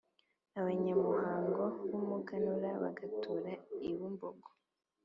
[0.59, 3.51] abanyamuhango b’umuganura, bagatura
[3.89, 4.49] i Bumbogo;